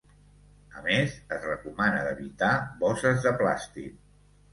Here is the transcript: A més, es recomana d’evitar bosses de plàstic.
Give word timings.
A 0.77 0.79
més, 0.85 1.11
es 1.35 1.43
recomana 1.49 1.99
d’evitar 2.07 2.49
bosses 2.85 3.21
de 3.27 3.35
plàstic. 3.43 4.01